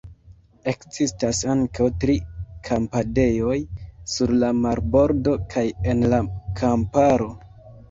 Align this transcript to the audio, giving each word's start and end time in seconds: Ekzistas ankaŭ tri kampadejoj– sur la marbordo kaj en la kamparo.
Ekzistas 0.71 1.41
ankaŭ 1.53 1.89
tri 2.03 2.15
kampadejoj– 2.69 3.59
sur 4.15 4.35
la 4.45 4.51
marbordo 4.65 5.37
kaj 5.55 5.69
en 5.95 6.05
la 6.17 6.25
kamparo. 6.65 7.33